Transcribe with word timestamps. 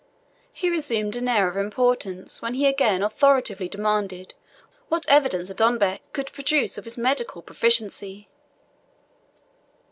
He 0.51 0.67
resumed 0.71 1.15
an 1.15 1.27
air 1.27 1.47
of 1.47 1.55
importance 1.55 2.41
when 2.41 2.55
he 2.55 2.65
again 2.65 3.03
authoritatively 3.03 3.69
demanded 3.69 4.33
what 4.89 5.07
evidence 5.07 5.51
Adonbec 5.51 6.01
could 6.11 6.33
produce 6.33 6.75
of 6.75 6.85
his 6.85 6.97
medical 6.97 7.43
proficiency. 7.43 8.27